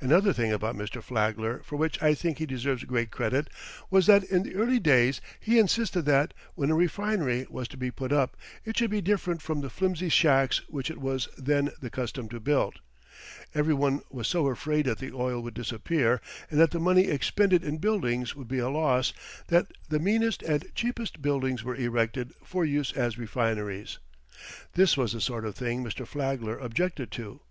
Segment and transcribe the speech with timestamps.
[0.00, 1.02] Another thing about Mr.
[1.02, 3.50] Flagler for which I think he deserves great credit
[3.90, 7.90] was that in the early days he insisted that, when a refinery was to be
[7.90, 8.34] put up,
[8.64, 12.40] it should be different from the flimsy shacks which it was then the custom to
[12.40, 12.78] build.
[13.54, 17.76] Everyone was so afraid that the oil would disappear and that the money expended in
[17.76, 19.12] buildings would be a loss
[19.48, 23.98] that the meanest and cheapest buildings were erected for use as refineries.
[24.72, 26.06] This was the sort of thing Mr.
[26.06, 27.42] Flagler objected to.